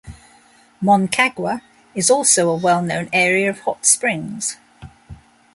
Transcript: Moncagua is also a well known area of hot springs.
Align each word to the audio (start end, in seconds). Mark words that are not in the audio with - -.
Moncagua 0.81 1.61
is 1.93 2.09
also 2.09 2.49
a 2.49 2.55
well 2.55 2.81
known 2.81 3.07
area 3.13 3.51
of 3.51 3.59
hot 3.59 3.85
springs. 3.85 4.57